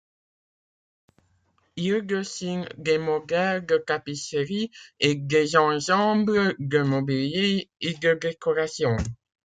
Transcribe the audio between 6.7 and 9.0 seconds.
mobilier et de décorations.